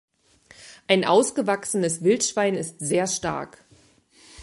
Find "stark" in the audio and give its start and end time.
3.05-3.63